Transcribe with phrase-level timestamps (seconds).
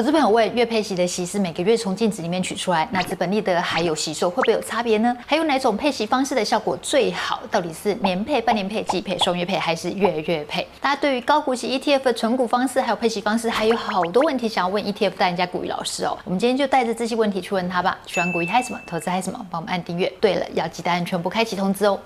[0.00, 5.14] 投资朋友问，月配息的息是每个月从净值里面取出来，那资本利得还有息收会不会有差别呢？
[5.26, 7.42] 还有哪种配息方式的效果最好？
[7.50, 10.66] 到底是年配、半年配、季配、双月配还是月月配？
[10.80, 16.16] 大家对于高股息 ETF 的存股方式还有配息方式还有好多问题想要问 ETF 大家股鱼老师哦。
[16.24, 17.98] 我们今天就带着这些问题去问他吧。
[18.06, 18.80] 喜欢股鱼嗨什么？
[18.86, 19.46] 投资嗨什么？
[19.50, 20.10] 帮我们按订阅。
[20.18, 22.00] 对了，要记得按全部开启通知哦。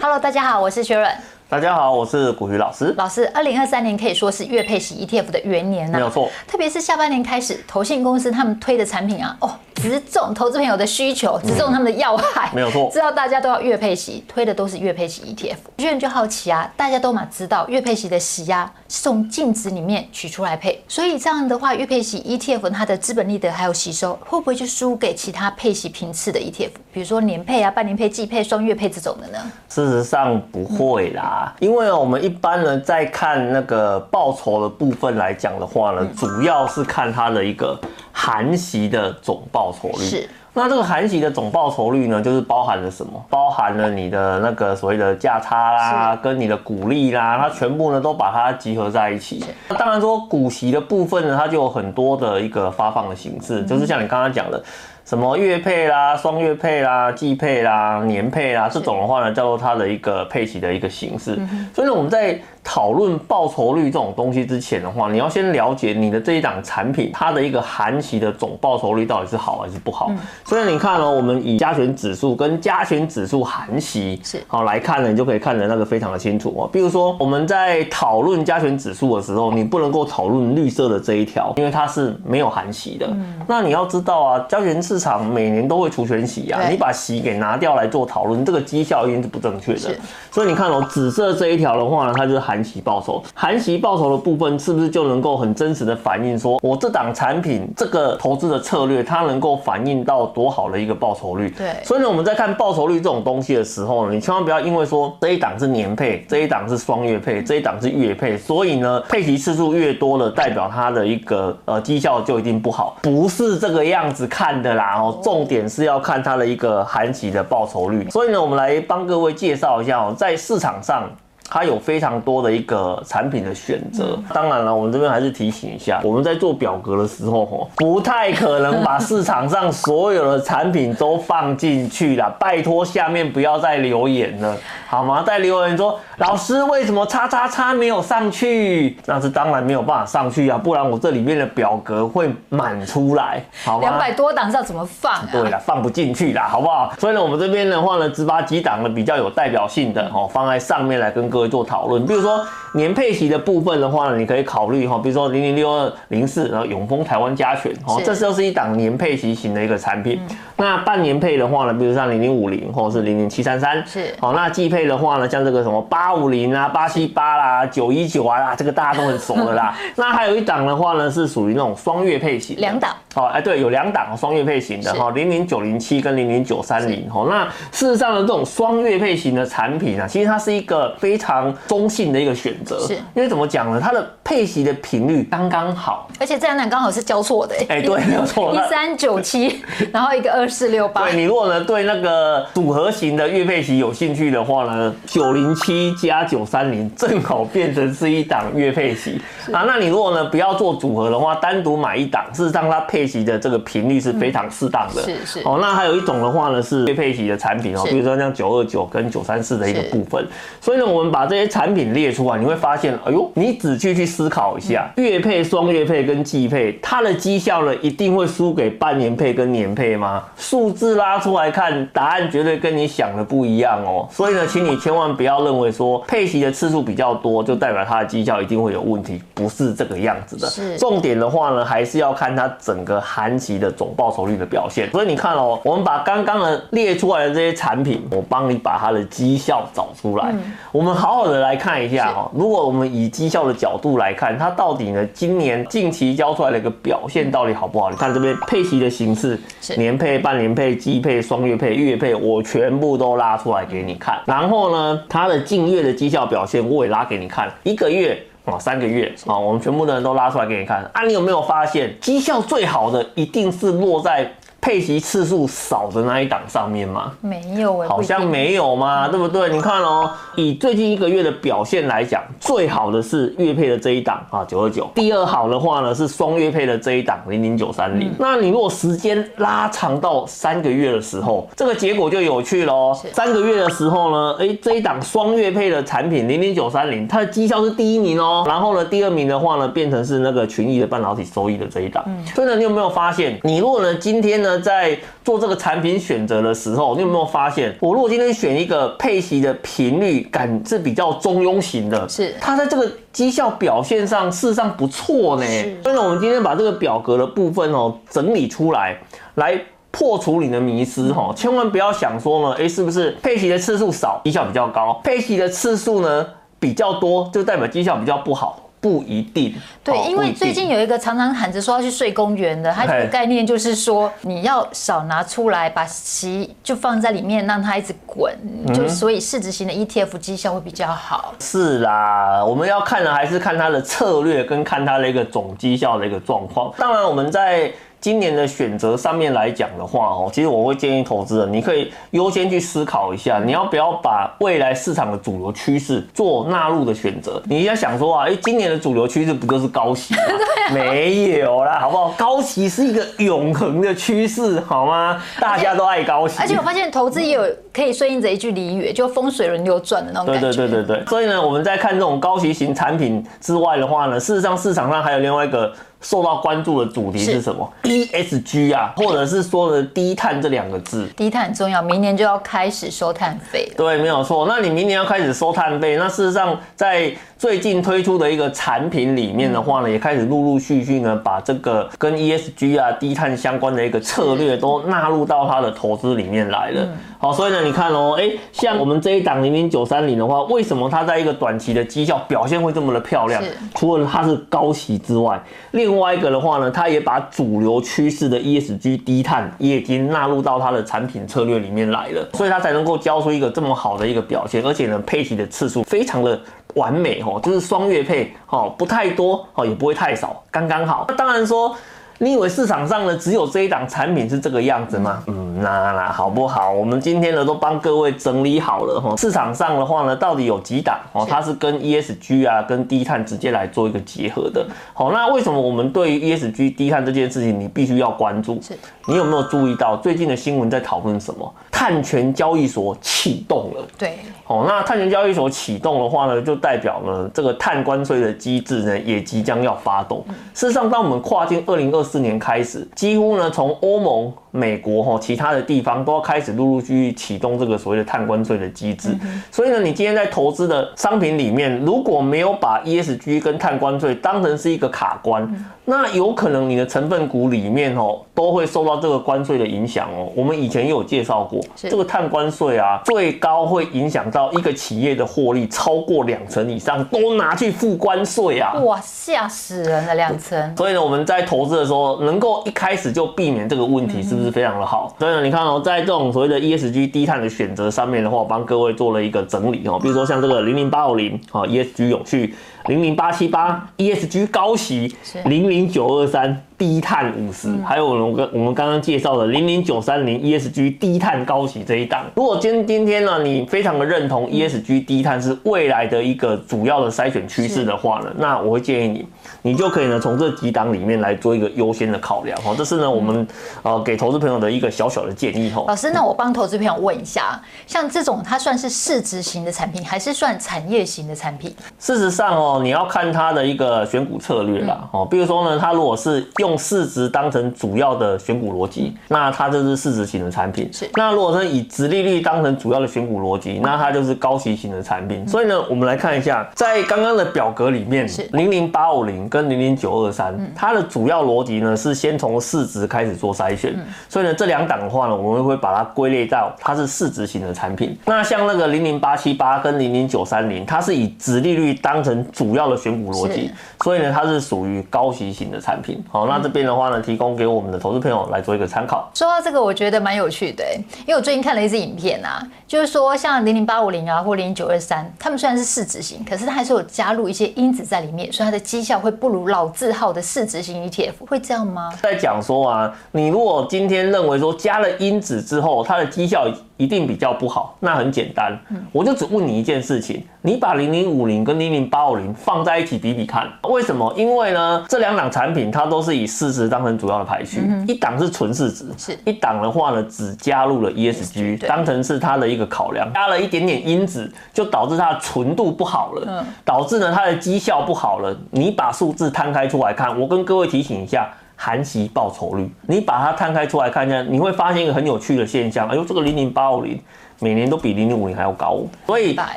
[0.00, 1.35] Hello，大家好，我是雪伦。
[1.48, 2.92] 大家好，我是股鱼老师。
[2.98, 6.28] 老师，二零二三年可以说是月配息 ETF 的元年呢、啊，没有错。
[6.44, 9.54] 特别是下半年开始，投信公司他们推的产品啊，哦。
[9.76, 12.88] 直中投资朋友的需求，直中他们的要害，没有错。
[12.90, 15.56] 知道大家都要月配息，推的都是月配息 ETF。
[15.76, 26.70] 有些人就好奇啊，大家都嘛知道月配息的息呀是从净值里面取出来配，所以这样的话，月配息 ETF 它的资本利得还有吸收，会不会就输给其他配息频次的 ETF？
[26.90, 29.38] 比如说年配啊、半年配、季配、双月配这种的呢？
[29.68, 37.78] 事实上不会啦，因为我们一般呢在看那个报酬的部分来讲的话呢，主要是看它的一个。
[38.18, 43.22] 含息的总报酬率是，那这个含息的总报酬率呢，就是包含了什么？
[43.28, 49.44] 包含了你的那个所谓的价差啦，跟你的股利啦，它全部呢都把它集合在一起。
[49.68, 54.60] 那当然说股息的部分呢，它就有很多的一个发放的形式，就是像你刚刚讲的。
[55.06, 61.38] 什么月配啦、双月配啦、季配啦、年配啦，这种的话呢，叫做它的一个配齐的一个形式。
[61.72, 62.36] 所以呢，我们在
[62.68, 70.10] 讨论报酬率这种东西之前的话，你要先了解你的这一档产品它的一个含息的总报酬率到底是好还是不好。
[70.44, 76.68] 所以你看呢，我们以加权指数跟加权指数含息是好来看呢，你就可以看得那个非常的清楚哦。
[76.72, 83.08] 比如说我们在讨论加权指数的时候，你不能够讨论绿色的这一条，因为它是没有含息的。
[83.46, 89.94] 那你要知道啊，加权市场每年都会除权息啊，你把息给拿掉来做讨论，这个绩效一定是不正确的。
[90.32, 93.22] 所以你看哦，紫色这一条的话呢，它就是含息报酬。
[93.34, 101.50] 含息报酬的部分是不是就能够很真实的反映说，我这档产品这个投资的策略，它能够反映到多好的一个报酬率？
[101.50, 101.74] 对。
[101.82, 115.18] 所以呢，我们在看报酬率这种东西的时候呢，你千万不要因为说这一档是年配，这一档是双月配，这一档是月配，所以呢，配息次数越多了，代表它的一个呃绩效就一定不好，不是这个样子看的啦哦。
[115.22, 121.08] 重点是要看它的一个含息的报酬率，所以呢，我们来帮各位介绍一下哦，在市场上。
[121.48, 134.56] 它有非常多的一个产品的选择，当然了，我们这边还是提醒一下，我们在做表格的时候，吼，不太可能把市场上所有的产品都放进去了，拜托下面不要再留言了，
[134.88, 135.22] 好吗？
[135.24, 138.98] 再留言说，老师为什么叉叉叉没有上去？
[139.06, 143.88] 那是当然没有办法上去啊，不然我这里面的表格会满出来，好吗？
[143.88, 145.28] 两百多档是要怎么放啊？
[145.30, 146.92] 对了，放不进去啦，好不好？
[146.98, 151.30] 所以呢，我们这边的话呢，只把几档呢比较有代表性的，哦，放在上面来跟。
[151.36, 152.42] 各位做讨论，比如说
[152.72, 160.18] 年配息的部分的话呢，你可以考虑哈，比如说零零六二零四，然后永丰台湾加权，哦，这就是一档年配息型的一个产品。
[160.56, 169.76] 那半年配的话呢，比如像零零五零或者是零零七三三，是，好，那季配的话呢，像这个什么八五零啊、八七八啦、九一九啊，这个大家都很熟的啦。
[169.96, 181.54] 那还有一档的话呢，是属于那种双月配型，两档，好，哎，对，有两档双月配型的哈，零零九零七跟零零九三零，哦，那事实上呢，这种双月配型的产品啊，其实它是一个非常。
[181.66, 182.94] 中性的一个选择，是。
[183.14, 183.80] 因为怎么讲呢？
[183.82, 189.62] 它的配息的频率刚刚好，而且这两档刚好是交错的，哎，对，没有错， 一三九七，
[189.92, 191.04] 然后一个二四六八。
[191.04, 199.20] 对，你如果呢对那个组合型的月配型有兴趣的话呢，九零七加九三零正好变成是一档月配型
[199.52, 199.64] 啊。
[199.66, 205.02] 那你如果呢不要做组合的话，单独买一档，事实上它配息的这个频率是非常适当的。
[205.02, 210.26] 是是哦，那还有一种的话呢是月配息的产品哦，比如说像九二九跟九三四的一个部分。
[210.60, 220.24] 所以呢，我们把这些产品列出来，你会发现，哎呦，你仔细去思考一下，月配、双月配跟季配，它的绩效呢，一定会输给半年配跟年配吗？
[220.36, 224.08] 数字拉出来看，答案绝对跟你想的不一样哦。
[224.10, 230.46] 所以呢，请你千万不要认为说配息的次数比较多，就代表它的绩效一定会有问题，不是这个样子的。
[230.48, 234.88] 是重点的话呢，还是要看它整个含息的总报酬率的表现。
[234.92, 240.32] 所以你看哦，我们把刚刚的列出来的这些产品，我帮你把它的绩效找出来，
[240.70, 241.56] 我们好好的来。
[241.56, 247.90] 看一下哈，如果我们以绩效的角度来看，它到底呢，今年近期交出来的一个表现到底好不好？
[247.90, 249.40] 你看这边配息的形式，
[249.78, 254.20] 年配、半年配、季配、双月配、月配，我全部都拉出来给你看。
[254.26, 260.82] 然后呢，它的近月的绩效表现我也拉给你看，一个月啊，三个月啊，我们全部的人都拉出来给你看。
[260.92, 264.28] 啊，你有没有发现绩效最好的一定是落在？
[264.66, 267.12] 配息次数少的那一档上面吗？
[267.20, 269.48] 没有哎，好像没有嘛，对不对？
[269.48, 274.90] 你看哦，以最近一个月的表现来讲，最好的是月配的这一档啊，九二九。
[274.92, 278.12] 第二好的话呢是双月配的这一档零零九三零。
[278.18, 282.92] 那你如果时间拉长到三个月的时候，这个结果就有趣喽。
[283.12, 288.42] 三个月的时候呢，哎，这一档双月配的产品零零九三零，它的绩效是第一名哦。
[288.48, 292.04] 然后呢，第二名的话呢，变成是那个群益的半导体收益的这一档。
[292.34, 305.46] 所以呢，你有没有发现，你如果呢今天呢在做这个产品选择的时候，你有没有发现，我如果今天选一个配息的频率感是比较中庸型的，是它在这个绩效表现上事实上不错呢。
[305.82, 308.96] 所以呢，我们今天把这个表格的部分哦整理出来，
[309.34, 309.60] 来
[309.90, 315.00] 破除你的迷思哈，千万不要想说呢，哎，是不是配息的次数少，绩效比较高？
[315.02, 316.26] 配息的次数呢
[316.58, 318.65] 比较多，就代表绩效比较不好。
[318.86, 319.52] 不一定，
[319.82, 328.32] 对，因为最近有一个常常喊着说要去睡公园的，它这个概念就是说你要少拿出来，把席就放在里面，让它一直滚，
[328.72, 331.34] 就所以市值型的 ETF 绩效会比较好。
[331.40, 336.72] 是啦，我们要看的还是看它的策略，跟看它的一个总绩效的一个状况。
[336.78, 337.72] 当然，我们在。
[338.06, 347.42] 今年的选择上面来讲的话，哦，其实我会建议投资人，你可以优先去思考一下，你要不要把未来市场的主流趋势做纳入的选择。
[347.46, 350.20] 你要想说啊，哎，今年的主流趋势不就是高息吗？
[350.72, 352.14] 没有啦，好不好？
[352.16, 355.20] 高息是一个永恒的趋势，好吗？
[355.40, 356.38] 大家都爱高息。
[356.40, 357.42] 而且我发现投资也有
[357.72, 360.52] 可以顺应着一句俚语，就风水轮流转的那种感觉。
[360.52, 361.06] 对对对对对。
[361.06, 365.72] 所以呢，我们在看这种高息型产品之外的话呢，事实上市场上还有另外一个。
[366.06, 371.04] 受到关注的主题是什么？ESG 啊，或者是说的低碳这两个字。
[371.16, 373.68] 低碳很重要，明年就要开始收碳费。
[373.76, 374.46] 对，没有错。
[374.46, 386.86] 那你明年要开始收碳费，那事实上在最近推出的一个产品里面的话呢，也开始陆陆续续呢，把这个跟 ESG 啊、低碳相关的一个策略都纳入到它的投资里面来了。
[387.18, 393.42] 好，所以呢，你看哦，哎，像我们这一档零零九三零的话，为什么它在一个短期的绩效表现会这么的漂亮？
[393.74, 395.42] 除了它是高息之外，
[395.72, 406.38] 另另外一个的话呢，它也把主流趋势的 ESG 低碳也已经纳入到它的产品策略里面来了，所以它才能够交出一个这么好的一个表现，而且呢，配齐的次数非常的
[406.74, 411.06] 完美哦，就是双月配哦，不太多哦，也不会太少，刚刚好。
[411.08, 411.74] 那当然说。
[412.18, 415.22] 你以为市场上呢只有这一档产品是这个样子吗？
[415.26, 416.70] 嗯，那那好不好？
[416.70, 419.16] 我们今天呢都帮各位整理好了哈。
[419.16, 421.26] 市场上的话呢，到底有几档哦？
[421.28, 424.66] 它是跟 ESG 啊、跟低碳直接来做一个结合的。
[424.94, 428.60] 好，那为什么我们对于 ESG 低碳这件事情，你必须要关注？
[428.60, 428.76] 是。
[429.08, 431.54] 你有没有注意到最近的新闻在讨论什么？
[431.70, 433.86] 碳权交易所启动了。
[433.96, 434.18] 对。
[434.48, 440.24] 哦，那碳权交易所启动的话呢，就代表呢这个碳关税的机制呢也即将要发动。
[440.54, 444.32] 事实上，当我们跨进二零二四年开始，几乎呢从欧盟。
[444.56, 449.14] 美国哈，其他的地方都要开始陆陆续续启动这个所谓的碳关税的机制。
[449.50, 455.48] 所以呢，你今天在投资的商品里面，如果没有把 ESG 跟碳关税当成是一个卡关，
[455.84, 460.30] 那有可能你的成分股里面哦，都会受到这个关税的影响哦。
[460.36, 468.74] 我们以前也有介绍过，这个碳关税啊，最高会影响到一个企业的获利超过两成以上，都拿去付关税啊！
[468.74, 470.76] 哇，吓死人了，两成。
[470.76, 474.50] 所以呢，我们在投资的时候，能够一开始就避免这个问题，是不是？
[474.50, 482.54] 非常的好，所以呢，你看哦，在这种所谓的 ESG 低碳的选择上面的话，我帮各位做了一个整理哦，比如说像这个零零八五零啊，ESG 永续，
[482.86, 485.16] 零零八七八 ESG 高息，
[485.46, 486.62] 零零九二三。
[486.78, 492.24] 低碳五十，还有我们我们刚刚介绍的零零九三零 ESG 低碳高息这一档。
[492.34, 499.26] 如果今今天呢，你非常的认同 ESG 低碳是未来的一个主要的筛选趋势的话呢，那我会建议你，
[499.62, 502.74] 你就可以呢从这几档里面来做一个优先的考量哈。
[502.76, 503.46] 这是呢我们
[503.82, 505.84] 呃给投资朋友的一个小小的建议哈。
[505.88, 511.74] 老师，那我帮投资朋友问一下，像这种它算是市值型的产品，还是算产业型的产品？
[511.98, 515.26] 事实上哦，你要看它的一个选股策略啦哦。
[515.30, 520.88] 比如说呢，它如果是用用市值当成主要的选股逻辑，那它就是市值型的产品。
[520.92, 521.08] 是。
[521.14, 525.48] 那如果说以殖利率当成主要的选股逻辑，那它就是高息型的产品。
[525.48, 533.98] 所以呢，我们来看一下，在刚刚的表格里面，零零八五零跟零零九二三，它的主要逻辑呢是先从市值开始做筛选。
[534.28, 538.14] 所以呢，这两档的话呢，我们会把它归类到它是市值型的产品。
[538.26, 543.70] 那像那个零零八七八跟零零九三零，它是以殖利率当成主主要的选股逻辑，
[544.02, 546.20] 所以呢，它是属于高息型的产品。
[546.28, 549.30] 好，那这边的话呢，提供给我们的投资朋友来做一个参考。
[549.34, 550.84] 说到这个，我觉得蛮有趣的，
[551.20, 562.12] 因为我最近看了一支影片啊，就是说像零零八五零啊或零零九二三，他们虽然是市值型，可是它还是有加入一些因子在里面，所以它的绩效会不如老字号的市值型 ETF，会这样吗？
[562.22, 566.66] 在讲说啊，你如果今天认为说加了因子之后，它的绩效
[566.96, 568.78] 一定比较不好，那很简单，
[569.12, 574.32] 我就只问你一件事情，你把零零五零跟零零八五零放在一起比比看，为什么？
[574.36, 588.56] 因为呢，这两档产品它都是以市值当成主要的排序，一档是纯市值，是一档的话呢，只加入了 ESG 当成是它的一个考量，加了一点点因子，就导致它的纯度不好了，导致呢它的绩效不好了。
[588.70, 591.48] 你把数字摊开出来看，我跟各位提醒一下。
[591.76, 596.08] 含息报酬率，你把它摊开出来看一下，你会发现一个很有趣的现象。
[596.08, 597.20] 哎呦，这个零零八五零
[597.60, 599.56] 每年都比零零五零还要高，所以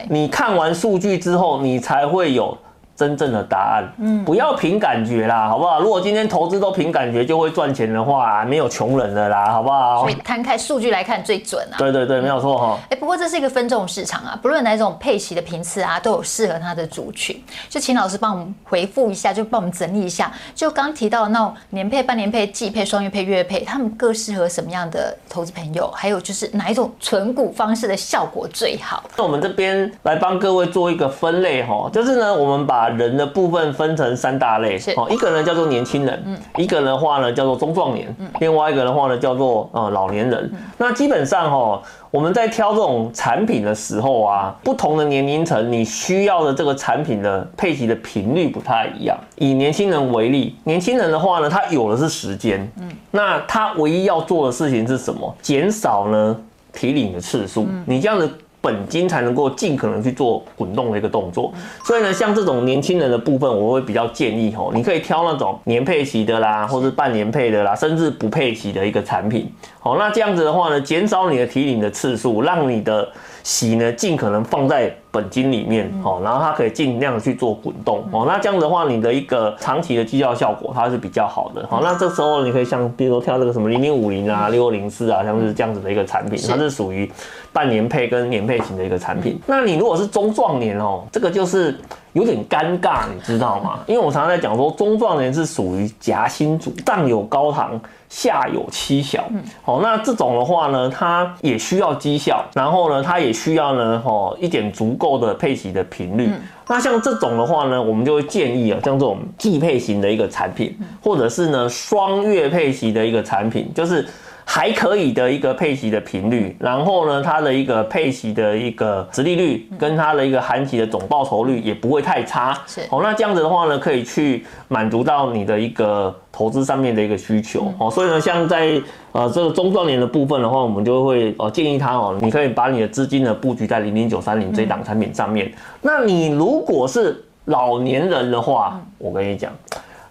[0.10, 2.58] 你看完数据之后，你才会有。
[3.00, 5.80] 真正的答案，嗯，不要凭感觉啦，好不好？
[5.80, 10.02] 如果今天投资都凭感觉就会赚钱的话，没有穷人的啦，好不好？
[10.02, 11.78] 所以摊开数据来看最准啊。
[11.78, 12.78] 对对对，没有错哈。
[12.90, 17.42] 哎，不过这是一个分众市场啊，不论哪种配息的频次啊，都有适合它的族群。
[17.70, 25.90] 就请老师帮我们回复一下，就帮我们整理一下，就刚提到那种年配、半年配、季配、双月配、月配，他们各适合什么样的投资朋友？
[25.92, 29.02] 还有就是哪一种存股方式的效果最好？
[29.16, 40.52] 那我们这边来帮各位做一个分类哈，就是呢，我们把人的部分分成三大类，哦，一个呢叫做年轻人，嗯，一个的话呢叫做中壮年，嗯，另外一个的话呢叫做呃老年人。
[40.78, 41.82] 那基本上哈，
[42.12, 49.18] 我们在挑这种产品的时候啊，不同的年龄层你需要的这个产品的配齐的频率不太一样。
[49.36, 55.36] 以年轻人为例，年轻人的话呢，他有的是时间，嗯，那他唯一要做的事情是什么？
[55.42, 56.38] 减少呢
[56.74, 58.30] 提领的次数，你这样子。
[58.62, 61.54] 本金才能够尽可能去做滚动的一个动作，
[61.86, 69.50] 所以呢，像这种年轻人的部分，我会比较建议哦，你可以挑那种年配息的啦，或是半年配的啦，甚至不配息的一个产品。
[69.80, 73.08] 好，那这样子的话呢，减少你的提领的次数，让你的
[73.44, 81.66] 息呢尽可能放在本金里面，哦，然后它可以尽量去做滚动，哦，那这样的话，你的一个长期的绩效效果它是比较好的。
[81.68, 87.12] 好，那这时候你可以像比如说挑这个什么零零五零啊、六二零四啊，像是这样子的一个产品，它是属于
[87.52, 89.40] 半年配跟年配型的一个产品。
[89.46, 91.76] 那你如果是中壮年哦，这个就是。
[92.14, 93.80] 有点尴尬，你知道吗？
[93.88, 99.24] 因为我常常在讲说，中壮年是属于夹心组，上有高堂，下有妻小。
[99.62, 106.32] 好，那这种的话呢，它也需要绩效，然后呢，它也需要呢，哦，一点足够的配息的频率。
[106.68, 114.08] 那像这种的话呢，我们就会建议啊，像这种季配型的一个产品，或者是呢双月配息的一个产品，就是。
[114.52, 122.60] 还可以的一个配息的频率，然后呢，它的一个配息的一个殖利率跟它的一个含息的总报酬率也不会太差。
[122.66, 127.72] 是，哦，那这样子的话呢，可以去满足到你的一个投资上面的一个需求。
[127.78, 135.54] 哦，所以呢，像在呃这个中壮年的部分的话，我们就会呃建议他哦，你可以把你的资金呢布局在零零九三零这档产品上面。
[135.80, 139.52] 那你如果是老年人的话，我跟你讲，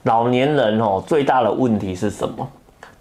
[0.04, 2.48] 老年人哦最大的问题是什么？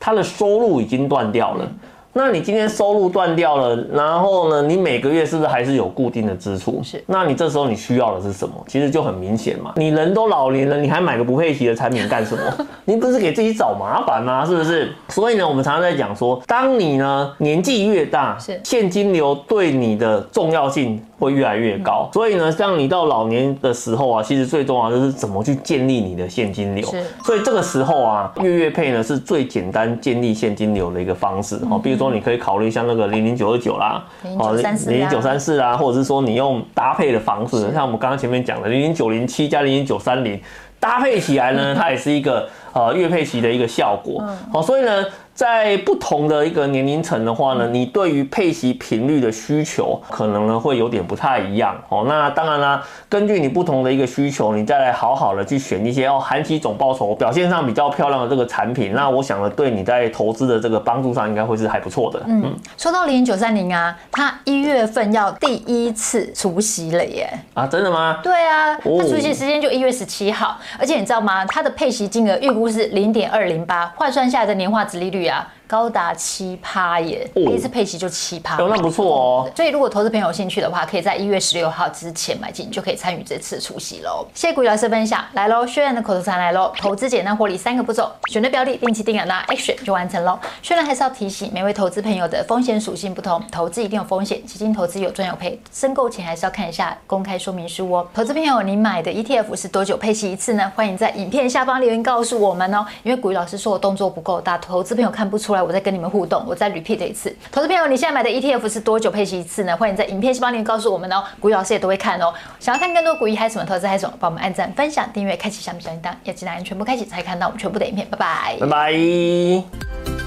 [0.07, 1.69] 他的收入已经断掉了，
[2.17, 6.81] 那你今天收入断掉了，然后呢，你每个月是不是还是有固定的支出？
[6.83, 8.55] 是，那你这时候你需要的是什么？
[8.67, 12.41] 其实就很明显嘛，你人都老年了，你还买个不配齐的产品干什么？
[12.85, 14.43] 你不是给自己找麻烦吗？
[14.43, 14.91] 是不是？
[15.09, 20.99] 所以呢，我们常常在讲说，当你呢年纪越大，是现金流对你的重要性。
[21.19, 26.87] 会越来越高，所以呢，像你到老年的时候啊，其实最重要就是怎么去建立你的现金流。
[26.87, 31.55] 是，所以这个时候啊，月月配呢是最简单建立现金流的一个方式。
[31.71, 34.03] 哦，比如说你可以考虑像那个零零九二九啦，
[34.37, 34.53] 哦，
[34.87, 40.39] 零零九三四啊，或者是说你用搭配的方式，像我们刚刚前面讲的零零九零七加零零九三零
[40.79, 44.23] 搭配起来呢， 它也是一个呃月配息的一个效果。
[44.51, 45.05] 好，所以呢。
[45.37, 52.05] 在不同的一个年龄层的话呢，你对于配息频率的需求可能呢会有点不太一样哦。
[52.07, 58.93] 那当然啦，根据你不同的一个需求，你再来好好的去选一些哦含息总报酬表现上比较漂亮的这个产品。
[58.93, 62.19] 那我想呢，对你在投资的这个帮助上应该会是还不错的。
[62.25, 67.29] 嗯，说到零零九三零啊，它一月份要第一次除息了耶！
[67.53, 68.21] 啊，真的吗？
[68.23, 71.45] 对啊，它除息时间就一月十七号，而且你知道吗？
[71.45, 75.26] 它的配息金额预估是零点二零八，换算下来的年化值利率。
[75.27, 75.56] Yeah.
[75.67, 79.51] 高达七趴耶，第一次配息就七趴，哦，那不错哦。
[79.55, 84.25] 所以如果投资朋友有兴趣的话，可以在一月十六号之前买进，就可以参与这次除息喽。
[84.33, 90.39] 谢谢古雨老师分享，来喽，薛仁的口头禅来喽，投资简单获利三个步骤，选对标的，定期定额拿 action 就完成喽。
[90.61, 98.07] 薛仁还是要提醒每位投资朋友的风险属性不同，投资一定有风险，基金投资有赚有赔，申购前还是要看一下公开说明书哦。
[98.13, 100.71] 投资朋友，你买的 ETF 是多久配息一次呢？
[100.75, 107.35] 欢迎在影片下方留言告诉我们哦，因为古雨老师说我动作不够大，投资朋友看不出来我再跟你们互动，我再 repeat 一次。
[107.51, 109.75] 投资朋友，你现在买的 ETF 是多久配息一次呢？
[109.77, 112.33] 欢迎在影片下方留言告诉我们哦，股鱼老师也都会看哦。
[112.59, 118.07] 想要看更多股鱼还有什么投资还有什么，帮我们按赞、分享、订阅、开启小米小铃铛，要记得按全部开启才看到我们全部的影片。
[118.09, 120.26] 拜拜，拜拜。